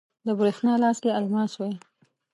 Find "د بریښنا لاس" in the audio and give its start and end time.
0.25-0.97